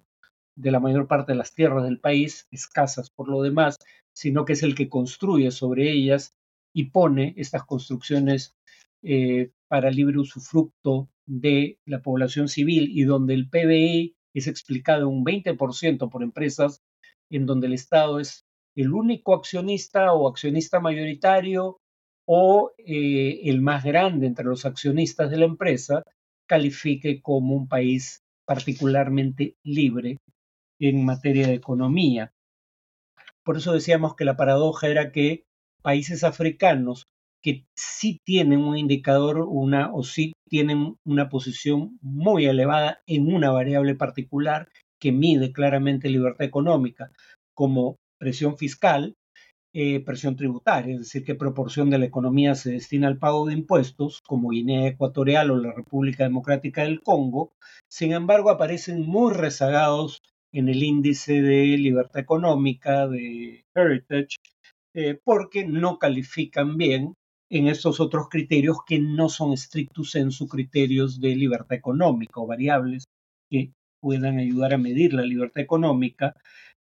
de 0.55 0.71
la 0.71 0.81
mayor 0.81 1.07
parte 1.07 1.31
de 1.31 1.37
las 1.37 1.53
tierras 1.53 1.85
del 1.85 1.99
país, 2.01 2.47
escasas 2.51 3.09
por 3.09 3.29
lo 3.29 3.41
demás, 3.41 3.77
sino 4.11 4.43
que 4.43 4.53
es 4.53 4.63
el 4.63 4.75
que 4.75 4.89
construye 4.89 5.51
sobre 5.51 5.89
ellas 5.89 6.35
y 6.73 6.89
pone 6.91 7.33
estas 7.37 7.63
construcciones 7.63 8.57
eh, 9.01 9.51
para 9.69 9.91
libre 9.91 10.19
usufructo 10.19 11.09
de 11.25 11.79
la 11.85 12.01
población 12.01 12.49
civil 12.49 12.89
y 12.91 13.03
donde 13.03 13.35
el 13.35 13.49
PBI 13.49 14.15
es 14.33 14.47
explicado 14.47 15.07
un 15.07 15.23
20% 15.23 16.09
por 16.09 16.23
empresas 16.23 16.81
en 17.29 17.45
donde 17.45 17.67
el 17.67 17.73
Estado 17.73 18.19
es 18.19 18.45
el 18.75 18.91
único 18.93 19.33
accionista 19.35 20.13
o 20.13 20.27
accionista 20.27 20.79
mayoritario 20.79 21.79
o 22.25 22.71
eh, 22.77 23.41
el 23.45 23.61
más 23.61 23.83
grande 23.83 24.27
entre 24.27 24.45
los 24.45 24.65
accionistas 24.65 25.31
de 25.31 25.37
la 25.37 25.45
empresa, 25.45 26.03
califique 26.47 27.21
como 27.21 27.55
un 27.55 27.67
país 27.67 28.23
particularmente 28.45 29.55
libre 29.63 30.17
en 30.79 31.05
materia 31.05 31.47
de 31.47 31.55
economía. 31.55 32.31
Por 33.43 33.57
eso 33.57 33.73
decíamos 33.73 34.15
que 34.15 34.25
la 34.25 34.37
paradoja 34.37 34.87
era 34.87 35.11
que 35.11 35.45
países 35.81 36.23
africanos 36.23 37.07
que 37.41 37.65
sí 37.75 38.19
tienen 38.25 38.59
un 38.61 38.77
indicador 38.77 39.39
una, 39.39 39.93
o 39.93 40.03
sí 40.03 40.33
tienen 40.49 40.95
una 41.05 41.29
posición 41.29 41.97
muy 42.01 42.45
elevada 42.45 43.01
en 43.07 43.33
una 43.33 43.51
variable 43.51 43.95
particular 43.95 44.69
que 44.99 45.11
mide 45.11 45.53
claramente 45.53 46.09
libertad 46.09 46.45
económica, 46.45 47.11
como 47.55 47.95
presión 48.19 48.57
fiscal, 48.57 49.15
eh, 49.73 49.99
presión 50.03 50.35
tributaria, 50.35 50.95
es 50.95 51.01
decir, 51.01 51.23
qué 51.23 51.35
proporción 51.35 51.89
de 51.89 51.99
la 51.99 52.05
economía 52.05 52.55
se 52.55 52.71
destina 52.71 53.07
al 53.07 53.19
pago 53.19 53.45
de 53.45 53.53
impuestos, 53.53 54.21
como 54.27 54.49
Guinea 54.49 54.87
Ecuatorial 54.87 55.51
o 55.51 55.57
la 55.57 55.71
República 55.71 56.23
Democrática 56.23 56.83
del 56.83 57.01
Congo, 57.01 57.51
sin 57.87 58.13
embargo 58.13 58.49
aparecen 58.49 59.05
muy 59.05 59.33
rezagados 59.33 60.19
en 60.51 60.69
el 60.69 60.81
índice 60.83 61.41
de 61.41 61.77
libertad 61.77 62.19
económica 62.21 63.07
de 63.07 63.63
Heritage, 63.75 64.37
eh, 64.95 65.19
porque 65.23 65.65
no 65.65 65.99
califican 65.99 66.75
bien 66.75 67.13
en 67.49 67.67
estos 67.67 67.99
otros 67.99 68.29
criterios 68.29 68.77
que 68.85 68.99
no 68.99 69.27
son 69.29 69.53
estrictos 69.53 70.15
en 70.15 70.31
sus 70.31 70.49
criterios 70.49 71.19
de 71.19 71.35
libertad 71.35 71.73
económica 71.73 72.39
o 72.39 72.47
variables 72.47 73.05
que 73.49 73.71
puedan 73.99 74.37
ayudar 74.37 74.73
a 74.73 74.77
medir 74.77 75.13
la 75.13 75.23
libertad 75.23 75.61
económica 75.61 76.35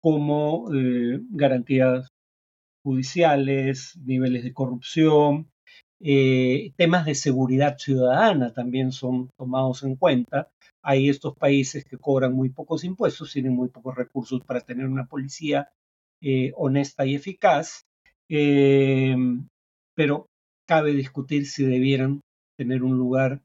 como 0.02 0.74
eh, 0.74 1.20
garantías 1.30 2.08
judiciales, 2.84 3.98
niveles 3.98 4.44
de 4.44 4.54
corrupción, 4.54 5.50
eh, 6.02 6.72
temas 6.78 7.06
de 7.06 7.14
seguridad 7.14 7.78
ciudadana 7.78 8.54
también 8.54 8.92
son 8.92 9.30
tomados 9.38 9.84
en 9.84 9.96
cuenta. 9.98 10.50
Hay 10.82 11.10
estos 11.10 11.36
países 11.36 11.84
que 11.86 11.98
cobran 11.98 12.34
muy 12.34 12.50
pocos 12.50 12.84
impuestos, 12.86 13.34
tienen 13.34 13.54
muy 13.54 13.68
pocos 13.68 13.96
recursos 13.96 14.42
para 14.46 14.62
tener 14.62 14.88
una 14.88 15.06
policía 15.06 15.70
eh, 16.22 16.54
honesta 16.56 17.06
y 17.06 17.16
eficaz, 17.16 17.86
pero 19.96 20.30
cabe 20.70 20.94
discutir 20.94 21.48
si 21.48 21.66
debieran 21.66 22.22
tener 22.56 22.84
un 22.84 22.96
lugar 22.96 23.42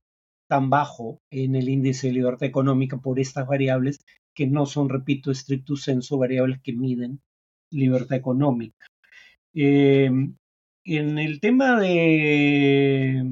tan 0.46 0.68
bajo 0.68 1.22
en 1.30 1.56
el 1.56 1.70
índice 1.70 2.08
de 2.08 2.12
libertad 2.12 2.46
económica 2.46 2.98
por 2.98 3.18
estas 3.18 3.46
variables 3.46 4.04
que 4.34 4.46
no 4.46 4.66
son, 4.66 4.90
repito, 4.90 5.30
estricto 5.30 5.74
senso 5.74 6.18
variables 6.18 6.60
que 6.62 6.74
miden 6.74 7.22
libertad 7.70 8.18
económica. 8.18 8.84
Em, 9.54 10.36
en 10.84 11.18
el 11.18 11.40
tema 11.40 11.80
de 11.80 13.24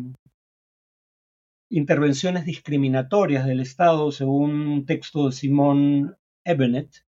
intervenciones 1.69 2.47
discriminatorias 2.47 3.45
del 3.45 3.61
Estado, 3.61 4.11
según 4.11 4.53
un 4.69 4.87
texto 4.87 5.27
de 5.27 5.33
Simón 5.33 6.17
Ebenet, 6.47 7.05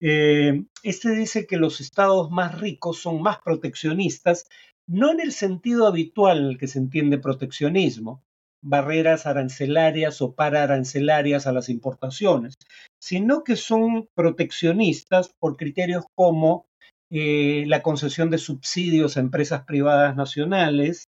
eh, 0.00 0.62
este 0.82 1.10
dice 1.10 1.46
que 1.46 1.56
los 1.56 1.80
estados 1.80 2.30
más 2.30 2.60
ricos 2.60 2.98
son 3.00 3.22
más 3.22 3.38
proteccionistas, 3.42 4.46
no 4.88 5.12
en 5.12 5.20
el 5.20 5.32
sentido 5.32 5.86
habitual 5.86 6.56
que 6.58 6.66
se 6.66 6.78
entiende 6.78 7.18
proteccionismo, 7.18 8.22
barreras 8.62 9.26
arancelarias 9.26 10.20
o 10.22 10.34
pararancelarias 10.34 11.46
a 11.46 11.52
las 11.52 11.68
importaciones, 11.68 12.54
sino 13.00 13.44
que 13.44 13.54
son 13.54 14.08
proteccionistas 14.14 15.30
por 15.38 15.56
criterios 15.56 16.04
como 16.16 16.66
eh, 17.10 17.64
la 17.66 17.82
concesión 17.82 18.30
de 18.30 18.38
subsidios 18.38 19.16
a 19.16 19.20
empresas 19.20 19.64
privadas 19.64 20.16
nacionales, 20.16 21.04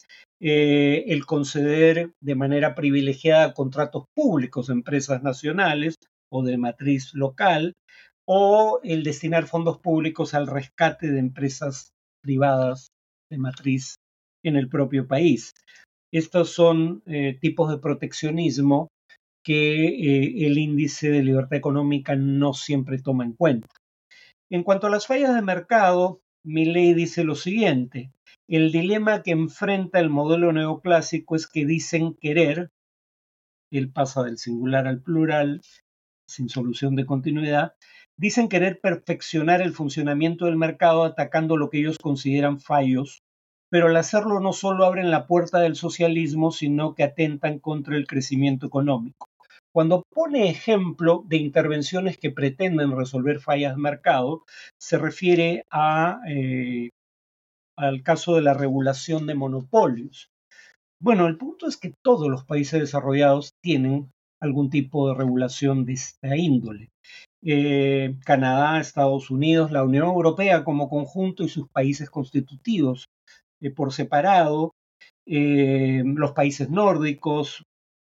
eh, 0.40 1.04
el 1.08 1.26
conceder 1.26 2.12
de 2.20 2.34
manera 2.34 2.74
privilegiada 2.74 3.54
contratos 3.54 4.04
públicos 4.14 4.70
a 4.70 4.72
empresas 4.72 5.22
nacionales 5.22 5.96
o 6.30 6.42
de 6.42 6.58
matriz 6.58 7.12
local, 7.12 7.74
o 8.26 8.80
el 8.82 9.02
destinar 9.02 9.46
fondos 9.46 9.78
públicos 9.78 10.32
al 10.32 10.46
rescate 10.46 11.10
de 11.10 11.18
empresas 11.18 11.92
privadas 12.22 12.88
de 13.30 13.38
matriz 13.38 13.96
en 14.44 14.56
el 14.56 14.68
propio 14.68 15.06
país. 15.06 15.52
Estos 16.12 16.50
son 16.50 17.02
eh, 17.06 17.36
tipos 17.40 17.70
de 17.70 17.78
proteccionismo 17.78 18.88
que 19.44 19.86
eh, 19.86 20.46
el 20.46 20.58
índice 20.58 21.10
de 21.10 21.22
libertad 21.22 21.58
económica 21.58 22.16
no 22.16 22.54
siempre 22.54 22.98
toma 22.98 23.24
en 23.24 23.32
cuenta. 23.32 23.68
En 24.50 24.62
cuanto 24.62 24.86
a 24.86 24.90
las 24.90 25.06
fallas 25.06 25.34
de 25.34 25.42
mercado, 25.42 26.20
mi 26.44 26.64
ley 26.66 26.94
dice 26.94 27.24
lo 27.24 27.34
siguiente, 27.34 28.12
el 28.48 28.72
dilema 28.72 29.22
que 29.22 29.32
enfrenta 29.32 29.98
el 29.98 30.10
modelo 30.10 30.52
neoclásico 30.52 31.34
es 31.34 31.46
que 31.46 31.64
dicen 31.66 32.14
querer, 32.14 32.70
él 33.72 33.90
pasa 33.90 34.22
del 34.22 34.38
singular 34.38 34.86
al 34.86 35.02
plural 35.02 35.62
sin 36.28 36.48
solución 36.48 36.94
de 36.94 37.06
continuidad, 37.06 37.74
dicen 38.16 38.48
querer 38.48 38.80
perfeccionar 38.80 39.60
el 39.60 39.72
funcionamiento 39.72 40.46
del 40.46 40.56
mercado 40.56 41.04
atacando 41.04 41.56
lo 41.56 41.70
que 41.70 41.78
ellos 41.78 41.98
consideran 41.98 42.60
fallos, 42.60 43.22
pero 43.70 43.88
al 43.88 43.96
hacerlo 43.96 44.40
no 44.40 44.52
solo 44.52 44.84
abren 44.84 45.10
la 45.10 45.26
puerta 45.26 45.58
del 45.58 45.76
socialismo, 45.76 46.52
sino 46.52 46.94
que 46.94 47.02
atentan 47.02 47.58
contra 47.58 47.96
el 47.96 48.06
crecimiento 48.06 48.66
económico. 48.66 49.26
Cuando 49.74 50.04
pone 50.14 50.48
ejemplo 50.48 51.24
de 51.26 51.38
intervenciones 51.38 52.16
que 52.16 52.30
pretenden 52.30 52.96
resolver 52.96 53.40
fallas 53.40 53.74
de 53.74 53.82
mercado, 53.82 54.44
se 54.80 54.98
refiere 54.98 55.64
eh, 56.28 56.90
al 57.76 58.02
caso 58.04 58.36
de 58.36 58.42
la 58.42 58.54
regulación 58.54 59.26
de 59.26 59.34
monopolios. 59.34 60.28
Bueno, 61.02 61.26
el 61.26 61.36
punto 61.36 61.66
es 61.66 61.76
que 61.76 61.92
todos 62.04 62.30
los 62.30 62.44
países 62.44 62.78
desarrollados 62.78 63.50
tienen 63.60 64.12
algún 64.40 64.70
tipo 64.70 65.08
de 65.08 65.16
regulación 65.16 65.84
de 65.84 65.94
esta 65.94 66.36
índole. 66.36 66.90
Eh, 67.44 68.16
Canadá, 68.24 68.80
Estados 68.80 69.30
Unidos, 69.30 69.70
la 69.70 69.84
Unión 69.84 70.06
Europea 70.06 70.64
como 70.64 70.88
conjunto 70.88 71.44
y 71.44 71.48
sus 71.48 71.68
países 71.68 72.08
constitutivos 72.08 73.06
eh, 73.60 73.70
por 73.70 73.92
separado, 73.92 74.72
los 75.26 76.32
países 76.32 76.68
nórdicos, 76.68 77.64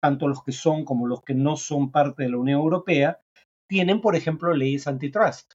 tanto 0.03 0.27
los 0.29 0.43
que 0.43 0.53
son 0.53 0.85
como 0.85 1.07
los 1.07 1.23
que 1.23 1.35
no 1.35 1.57
son 1.57 1.93
parte 1.93 2.25
de 2.25 2.31
la 2.31 2.39
Unión 2.39 2.61
Europea, 2.61 3.21
tienen, 3.69 4.01
por 4.01 4.17
ejemplo, 4.17 4.55
leyes 4.55 4.87
antitrust, 4.87 5.53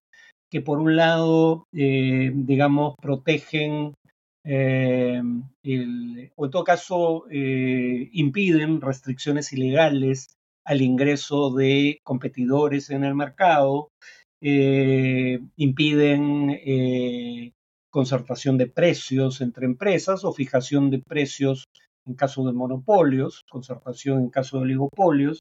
que 0.49 0.61
por 0.61 0.79
un 0.79 0.95
lado, 0.95 1.65
eh, 1.73 2.31
digamos, 2.33 2.95
protegen 3.01 3.93
eh, 4.43 5.21
o 6.35 6.45
en 6.45 6.51
todo 6.51 6.63
caso 6.63 7.25
eh, 7.29 8.09
impiden 8.11 8.81
restricciones 8.81 9.53
ilegales 9.53 10.35
al 10.65 10.81
ingreso 10.81 11.51
de 11.51 12.00
competidores 12.03 12.89
en 12.89 13.03
el 13.03 13.15
mercado, 13.15 13.89
impiden 14.41 16.59
concertación 17.91 18.57
de 18.57 18.67
precios 18.67 19.41
entre 19.41 19.65
empresas 19.65 20.24
o 20.24 20.33
fijación 20.33 20.89
de 20.89 21.00
precios 21.00 21.65
en 22.07 22.15
caso 22.15 22.45
de 22.45 22.53
monopolios, 22.53 23.43
concertación 23.50 24.19
en 24.19 24.29
caso 24.29 24.57
de 24.57 24.63
oligopolios, 24.63 25.39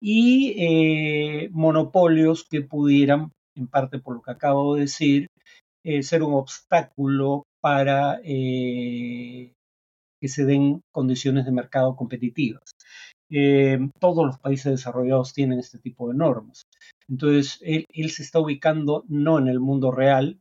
y 0.00 0.54
eh, 0.58 1.48
monopolios 1.52 2.46
que 2.48 2.62
pudieran, 2.62 3.32
en 3.56 3.66
parte 3.66 3.98
por 3.98 4.14
lo 4.14 4.22
que 4.22 4.30
acabo 4.30 4.74
de 4.74 4.82
decir, 4.82 5.26
eh, 5.84 6.02
ser 6.02 6.22
un 6.22 6.34
obstáculo 6.34 7.44
para 7.60 8.20
eh, 8.24 9.52
que 10.20 10.28
se 10.28 10.44
den 10.44 10.80
condiciones 10.92 11.44
de 11.44 11.52
mercado 11.52 11.96
competitivas. 11.96 12.62
Todos 14.00 14.26
los 14.26 14.38
países 14.38 14.72
desarrollados 14.72 15.32
tienen 15.32 15.58
este 15.58 15.78
tipo 15.78 16.08
de 16.08 16.14
normas. 16.14 16.66
Entonces, 17.08 17.58
él, 17.62 18.10
se 18.10 18.22
está 18.22 18.40
ubicando 18.40 19.04
no 19.08 19.38
en 19.38 19.48
el 19.48 19.60
mundo 19.60 19.90
real, 19.90 20.40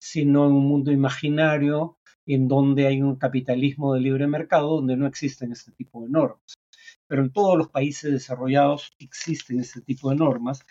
sino 0.00 0.46
en 0.46 0.52
un 0.52 0.66
mundo 0.66 0.92
imaginario 0.92 1.96
en 2.26 2.46
donde 2.46 2.86
hay 2.86 3.02
un 3.02 3.16
capitalismo 3.16 3.94
de 3.94 4.00
libre 4.00 4.26
mercado 4.26 4.76
donde 4.76 4.96
no 4.96 5.06
existen 5.06 5.52
este 5.52 5.72
tipo 5.72 6.02
de 6.02 6.10
normas. 6.10 6.54
Pero 7.08 7.22
en 7.22 7.32
todos 7.32 7.56
los 7.56 7.68
países 7.68 8.12
desarrollados 8.12 8.92
existen 8.98 9.60
este 9.60 9.80
tipo 9.80 10.10
de 10.10 10.16
normas. 10.16 10.64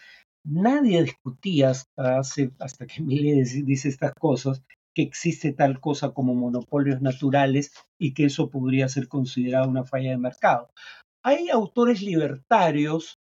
Nadie 0.45 1.03
discutía 1.03 1.71
hasta, 1.71 2.85
que 2.87 3.01
Mille 3.03 3.43
dice 3.63 3.89
estas 3.89 4.13
cosas, 4.13 4.63
que 4.93 5.01
existe 5.01 5.53
tal 5.53 5.79
cosa 5.79 6.11
como 6.11 6.33
monopolios 6.33 7.01
naturales 7.01 7.71
y 7.99 8.13
que 8.13 8.25
eso 8.25 8.49
podría 8.49 8.87
ser 8.89 9.07
considerado 9.07 9.69
una 9.69 9.83
falla 9.83 10.11
de 10.11 10.17
mercado. 10.17 10.69
Hay 11.29 11.49
autores 11.49 12.01
libertarios 12.01 13.19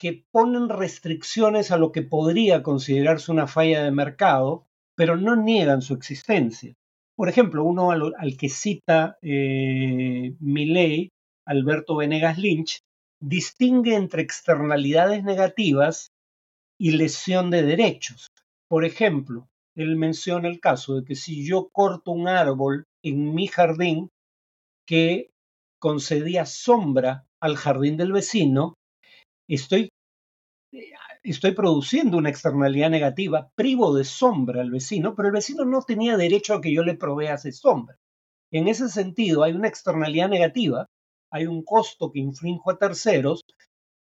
que 0.00 0.24
ponen 0.32 0.68
restricciones 0.68 1.70
a 1.70 1.76
lo 1.76 1.92
que 1.92 2.02
podría 2.02 2.64
considerarse 2.64 3.30
una 3.30 3.46
falla 3.46 3.84
de 3.84 3.92
mercado, 3.92 4.66
pero 4.96 5.16
no 5.16 5.36
niegan 5.36 5.80
su 5.80 5.94
existencia. 5.94 6.74
Por 7.14 7.28
ejemplo, 7.28 7.62
uno 7.62 7.92
al, 7.92 8.36
que 8.36 8.48
cita 8.48 9.16
eh, 9.22 10.34
Milley, 10.40 11.12
Alberto 11.46 11.94
Venegas 11.94 12.36
Lynch, 12.36 12.80
distingue 13.20 13.94
entre 13.94 14.22
externalidades 14.22 15.22
negativas 15.22 16.10
y 16.80 16.96
lesión 16.96 17.52
de 17.52 17.62
derechos. 17.62 18.26
Por 18.68 18.84
ejemplo, 18.84 19.46
él 19.76 19.94
menciona 19.94 20.48
el 20.48 20.58
caso 20.58 20.96
de 20.96 21.04
que 21.04 21.14
si 21.14 21.46
yo 21.46 21.68
corto 21.68 22.10
un 22.10 22.26
árbol 22.26 22.86
en 23.04 23.36
mi 23.36 23.46
jardín 23.46 24.10
que 24.84 25.30
concedía 25.86 26.46
sombra 26.46 27.28
al 27.40 27.54
jardín 27.54 27.96
del 27.96 28.10
vecino, 28.10 28.74
estoy 29.48 29.88
estoy 31.22 31.52
produciendo 31.52 32.18
una 32.18 32.28
externalidad 32.28 32.90
negativa, 32.90 33.52
privo 33.54 33.94
de 33.94 34.02
sombra 34.02 34.62
al 34.62 34.72
vecino, 34.72 35.14
pero 35.14 35.28
el 35.28 35.34
vecino 35.34 35.64
no 35.64 35.82
tenía 35.82 36.16
derecho 36.16 36.54
a 36.54 36.60
que 36.60 36.74
yo 36.74 36.82
le 36.82 36.96
provease 36.96 37.52
sombra. 37.52 37.94
En 38.52 38.66
ese 38.66 38.88
sentido, 38.88 39.44
hay 39.44 39.52
una 39.52 39.68
externalidad 39.68 40.28
negativa, 40.28 40.86
hay 41.30 41.46
un 41.46 41.62
costo 41.62 42.10
que 42.10 42.18
infrinjo 42.18 42.72
a 42.72 42.78
terceros, 42.78 43.42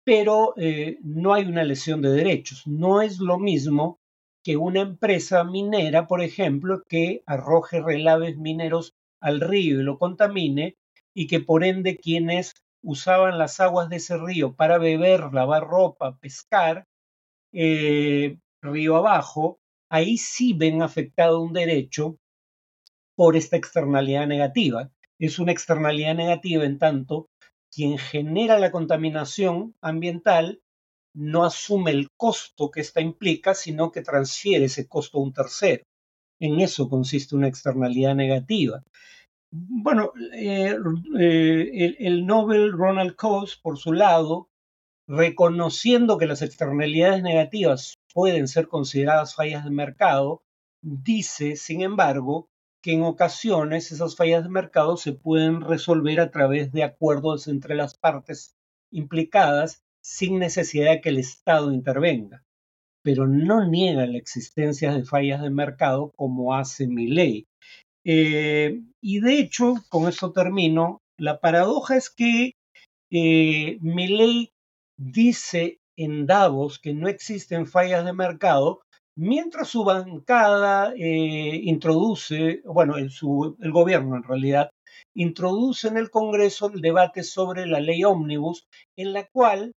pero 0.04 0.54
eh, 0.56 0.98
no 1.04 1.34
hay 1.34 1.44
una 1.44 1.62
lesión 1.62 2.02
de 2.02 2.10
derechos. 2.10 2.66
No 2.66 3.00
es 3.00 3.20
lo 3.20 3.38
mismo 3.38 4.00
que 4.44 4.56
una 4.56 4.80
empresa 4.80 5.44
minera, 5.44 6.08
por 6.08 6.20
ejemplo, 6.20 6.82
que 6.88 7.22
arroje 7.26 7.80
relaves 7.80 8.36
mineros 8.38 8.90
al 9.22 9.40
río 9.40 9.78
y 9.78 9.84
lo 9.84 10.00
contamine, 10.00 10.74
y 11.14 11.26
que 11.26 11.40
por 11.40 11.64
ende 11.64 11.96
quienes 11.96 12.54
usaban 12.82 13.38
las 13.38 13.60
aguas 13.60 13.88
de 13.88 13.96
ese 13.96 14.16
río 14.16 14.54
para 14.54 14.78
beber, 14.78 15.32
lavar 15.32 15.64
ropa, 15.64 16.16
pescar, 16.18 16.86
eh, 17.52 18.38
río 18.62 18.96
abajo, 18.96 19.58
ahí 19.90 20.16
sí 20.18 20.52
ven 20.52 20.82
afectado 20.82 21.40
un 21.40 21.52
derecho 21.52 22.16
por 23.16 23.36
esta 23.36 23.56
externalidad 23.56 24.26
negativa. 24.26 24.90
Es 25.18 25.38
una 25.38 25.52
externalidad 25.52 26.14
negativa 26.14 26.64
en 26.64 26.78
tanto 26.78 27.28
quien 27.72 27.98
genera 27.98 28.58
la 28.58 28.70
contaminación 28.70 29.74
ambiental 29.80 30.60
no 31.14 31.44
asume 31.44 31.90
el 31.90 32.08
costo 32.16 32.70
que 32.70 32.80
esta 32.80 33.00
implica, 33.00 33.54
sino 33.54 33.90
que 33.90 34.02
transfiere 34.02 34.66
ese 34.66 34.88
costo 34.88 35.18
a 35.18 35.22
un 35.22 35.32
tercero. 35.32 35.84
En 36.38 36.60
eso 36.60 36.88
consiste 36.88 37.36
una 37.36 37.48
externalidad 37.48 38.14
negativa. 38.14 38.82
Bueno, 39.52 40.12
eh, 40.32 40.76
eh, 41.18 41.70
el, 41.74 41.96
el, 41.98 42.26
Nobel 42.26 42.72
Ronald 42.72 43.16
Coase, 43.16 43.56
por 43.60 43.78
su 43.78 43.92
lado, 43.92 44.48
reconociendo 45.08 46.18
que 46.18 46.26
las 46.26 46.42
externalidades 46.42 47.22
negativas 47.22 47.98
pueden 48.14 48.46
ser 48.46 48.68
consideradas 48.68 49.34
fallas 49.34 49.64
de 49.64 49.70
mercado, 49.70 50.44
dice, 50.82 51.56
sin 51.56 51.82
embargo, 51.82 52.48
que 52.80 52.92
en 52.92 53.02
ocasiones 53.02 53.90
esas 53.92 54.16
fallas 54.16 54.44
de 54.44 54.50
mercado 54.50 54.96
se 54.96 55.12
pueden 55.12 55.60
resolver 55.62 56.20
a 56.20 56.30
través 56.30 56.72
de 56.72 56.84
acuerdos 56.84 57.48
entre 57.48 57.74
las 57.74 57.96
partes 57.96 58.56
implicadas 58.90 59.82
sin 60.00 60.38
necesidad 60.38 60.92
de 60.92 61.00
que 61.00 61.10
el 61.10 61.18
Estado 61.18 61.72
intervenga, 61.72 62.44
pero 63.02 63.26
no 63.26 63.66
niega 63.66 64.06
la 64.06 64.18
existencia 64.18 64.94
de 64.94 65.04
fallas 65.04 65.42
de 65.42 65.50
mercado 65.50 66.12
como 66.16 66.54
hace 66.54 66.86
mi 66.86 67.08
ley. 67.08 67.48
Eh, 68.04 68.80
y 69.00 69.20
de 69.20 69.38
hecho, 69.38 69.74
con 69.88 70.08
esto 70.08 70.32
termino, 70.32 70.98
la 71.18 71.40
paradoja 71.40 71.96
es 71.96 72.10
que 72.10 72.52
eh, 73.10 73.78
dice 74.96 75.78
en 75.96 76.26
Davos 76.26 76.78
que 76.78 76.94
no 76.94 77.08
existen 77.08 77.66
fallas 77.66 78.04
de 78.04 78.12
mercado, 78.12 78.80
mientras 79.16 79.68
su 79.68 79.84
bancada 79.84 80.94
eh, 80.96 81.60
introduce, 81.64 82.62
bueno, 82.64 82.96
el, 82.96 83.10
el 83.60 83.72
gobierno 83.72 84.16
en 84.16 84.22
realidad, 84.22 84.70
introduce 85.14 85.88
en 85.88 85.96
el 85.96 86.10
Congreso 86.10 86.70
el 86.72 86.80
debate 86.80 87.22
sobre 87.22 87.66
la 87.66 87.80
ley 87.80 88.04
ómnibus, 88.04 88.64
en 88.96 89.12
la 89.12 89.26
cual 89.26 89.72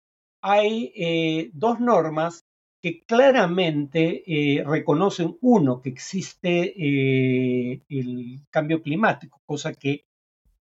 hay 0.44 0.92
eh, 0.96 1.50
dos 1.54 1.80
normas 1.80 2.42
que 2.82 3.04
claramente 3.04 4.24
eh, 4.26 4.64
reconocen, 4.64 5.38
uno, 5.42 5.82
que 5.82 5.90
existe 5.90 6.74
eh, 6.76 7.82
el 7.90 8.40
cambio 8.50 8.82
climático, 8.82 9.40
cosa 9.46 9.74
que 9.74 10.06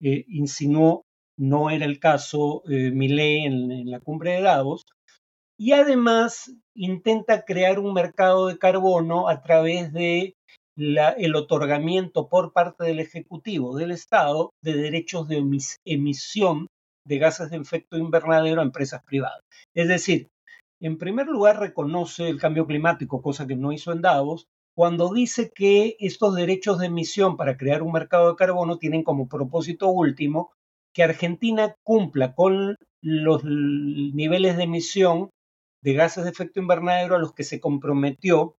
insinuó 0.03 1.03
no 1.37 1.69
era 1.69 1.85
el 1.85 1.99
caso 1.99 2.63
Millet 2.65 3.45
en, 3.45 3.71
en 3.71 3.91
la 3.91 3.99
cumbre 3.99 4.31
de 4.31 4.41
Davos, 4.41 4.83
y 5.59 5.73
además 5.73 6.51
intenta 6.73 7.45
crear 7.45 7.77
un 7.77 7.93
mercado 7.93 8.47
de 8.47 8.57
carbono 8.57 9.29
a 9.29 9.43
través 9.43 9.93
de 9.93 10.33
el 10.75 11.35
otorgamiento 11.35 12.27
por 12.29 12.53
parte 12.53 12.83
del 12.83 12.99
Ejecutivo 12.99 13.77
del 13.77 13.91
Estado 13.91 14.51
de 14.63 14.73
derechos 14.73 15.27
de 15.27 15.43
emisión 15.85 16.67
de 17.05 17.17
gases 17.17 17.51
de 17.51 17.57
efecto 17.57 17.97
invernadero 17.97 18.61
a 18.61 18.63
empresas 18.63 19.03
privadas. 19.03 19.41
Es 19.75 19.87
decir, 19.87 20.29
en 20.81 20.97
primer 20.97 21.27
lugar 21.27 21.59
reconoce 21.59 22.27
el 22.27 22.39
cambio 22.39 22.65
climático, 22.65 23.21
cosa 23.21 23.45
que 23.45 23.55
no 23.55 23.71
hizo 23.71 23.91
en 23.91 24.01
Davos, 24.01 24.47
cuando 24.75 25.13
dice 25.13 25.51
que 25.53 25.95
estos 25.99 26.35
derechos 26.35 26.79
de 26.79 26.87
emisión 26.87 27.37
para 27.37 27.55
crear 27.55 27.83
un 27.83 27.91
mercado 27.91 28.29
de 28.29 28.35
carbono 28.35 28.77
tienen 28.77 29.03
como 29.03 29.27
propósito 29.27 29.89
último 29.89 30.51
que 30.93 31.03
Argentina 31.03 31.75
cumpla 31.83 32.33
con 32.33 32.77
los 33.01 33.43
niveles 33.43 34.57
de 34.57 34.63
emisión 34.63 35.29
de 35.83 35.93
gases 35.93 36.23
de 36.23 36.29
efecto 36.29 36.59
invernadero 36.59 37.15
a 37.15 37.19
los 37.19 37.33
que 37.33 37.43
se 37.43 37.59
comprometió 37.59 38.55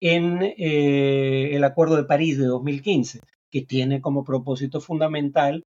en 0.00 0.42
eh, 0.42 1.50
el 1.54 1.64
Acuerdo 1.64 1.96
de 1.96 2.04
París 2.04 2.38
de 2.38 2.46
2015, 2.46 3.20
que 3.50 3.62
tiene 3.62 4.00
como 4.00 4.24
propósito 4.24 4.80
fundamental 4.80 5.64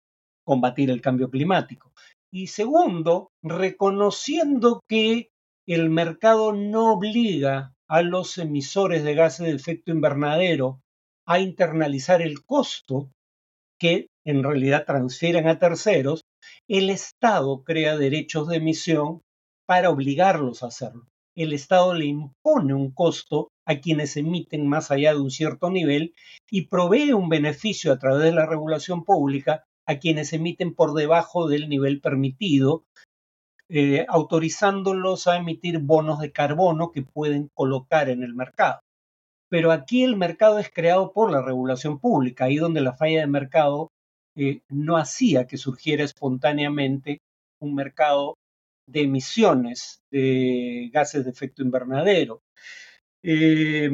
combatir 0.45 0.89
el 0.89 1.01
cambio 1.01 1.29
climático. 1.29 1.91
Y 2.31 2.47
segundo, 2.47 3.29
reconociendo 3.41 4.81
que 4.87 5.29
el 5.73 5.89
mercado 5.89 6.53
no 6.53 6.93
obliga 6.93 7.73
a 7.89 8.01
los 8.01 8.37
emisores 8.37 9.03
de 9.03 9.15
gases 9.15 9.47
de 9.47 9.53
efecto 9.53 9.91
invernadero 9.91 10.81
a 11.25 11.39
internalizar 11.39 12.21
el 12.21 12.45
costo 12.45 13.11
que 13.77 14.07
en 14.25 14.43
realidad 14.43 14.85
transfieren 14.85 15.47
a 15.47 15.59
terceros, 15.59 16.21
el 16.67 16.89
Estado 16.89 17.63
crea 17.63 17.97
derechos 17.97 18.47
de 18.47 18.57
emisión 18.57 19.21
para 19.65 19.89
obligarlos 19.89 20.63
a 20.63 20.67
hacerlo. 20.67 21.07
El 21.35 21.53
Estado 21.53 21.93
le 21.93 22.05
impone 22.05 22.73
un 22.73 22.91
costo 22.91 23.49
a 23.65 23.79
quienes 23.79 24.17
emiten 24.17 24.67
más 24.67 24.89
allá 24.89 25.13
de 25.13 25.19
un 25.19 25.29
cierto 25.29 25.69
nivel 25.69 26.13
y 26.49 26.67
provee 26.67 27.11
un 27.11 27.29
beneficio 27.29 27.91
a 27.91 27.99
través 27.99 28.23
de 28.23 28.31
la 28.31 28.45
regulación 28.45 29.03
pública 29.03 29.63
a 29.85 29.99
quienes 29.99 30.33
emiten 30.33 30.73
por 30.73 30.93
debajo 30.93 31.47
del 31.47 31.69
nivel 31.69 32.01
permitido, 32.01 32.85
eh, 33.69 34.05
autorizándolos 34.07 35.27
a 35.27 35.37
emitir 35.37 35.79
bonos 35.79 36.19
de 36.19 36.31
carbono 36.31 36.91
que 36.91 37.01
pueden 37.01 37.49
colocar 37.53 38.09
en 38.09 38.23
el 38.23 38.33
mercado. 38.33 38.79
Pero 39.49 39.71
aquí 39.71 40.03
el 40.03 40.15
mercado 40.15 40.59
es 40.59 40.69
creado 40.69 41.11
por 41.13 41.31
la 41.31 41.41
regulación 41.41 41.99
pública, 41.99 42.45
ahí 42.45 42.57
donde 42.57 42.81
la 42.81 42.93
falla 42.93 43.21
de 43.21 43.27
mercado 43.27 43.91
eh, 44.35 44.61
no 44.69 44.97
hacía 44.97 45.47
que 45.47 45.57
surgiera 45.57 46.03
espontáneamente 46.03 47.21
un 47.59 47.75
mercado 47.75 48.37
de 48.87 49.01
emisiones 49.01 50.01
de 50.11 50.89
gases 50.93 51.25
de 51.25 51.31
efecto 51.31 51.61
invernadero. 51.61 52.41
Eh, 53.23 53.89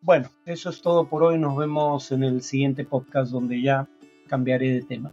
bueno, 0.00 0.30
eso 0.46 0.70
es 0.70 0.80
todo 0.82 1.08
por 1.08 1.22
hoy. 1.22 1.38
Nos 1.38 1.56
vemos 1.56 2.12
en 2.12 2.24
el 2.24 2.42
siguiente 2.42 2.84
podcast 2.84 3.30
donde 3.30 3.60
ya 3.60 3.88
cambiaré 4.28 4.72
de 4.72 4.82
tema. 4.82 5.12